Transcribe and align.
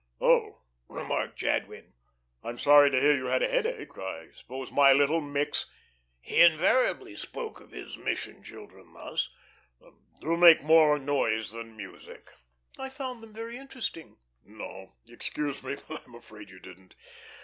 "Oh," 0.19 0.63
remarked 0.87 1.37
Jadwin, 1.37 1.93
"I'm 2.43 2.57
sorry 2.57 2.89
to 2.89 2.99
hear 2.99 3.15
you 3.15 3.25
had 3.27 3.43
a 3.43 3.47
headache. 3.47 3.95
I 3.99 4.31
suppose 4.31 4.71
my 4.71 4.91
little 4.93 5.21
micks" 5.21 5.67
(he 6.19 6.41
invariably 6.41 7.15
spoke 7.15 7.59
of 7.61 7.69
his 7.69 7.97
mission 7.97 8.41
children 8.41 8.93
thus) 8.93 9.29
"do 10.19 10.35
make 10.37 10.63
more 10.63 10.97
noise 10.97 11.51
than 11.51 11.77
music." 11.77 12.31
"I 12.79 12.89
found 12.89 13.21
them 13.21 13.31
very 13.35 13.59
interesting." 13.59 14.17
"No, 14.43 14.93
excuse 15.07 15.61
me, 15.61 15.77
but 15.87 16.03
I'm 16.07 16.15
afraid 16.15 16.49
you 16.49 16.59
didn't. 16.59 16.95